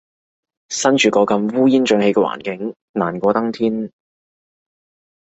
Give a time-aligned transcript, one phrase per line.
[0.69, 3.91] 身處個咁烏煙瘴氣嘅環境，難過登天